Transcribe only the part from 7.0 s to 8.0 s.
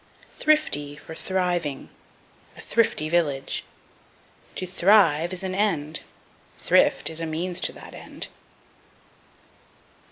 is a means to that